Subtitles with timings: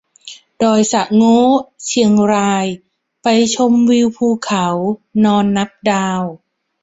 [0.61, 1.41] ดอยสะโง้
[1.85, 2.65] เชียงราย
[3.23, 4.67] ไปชมวิวภูเขา
[5.25, 6.21] นอนนับดาว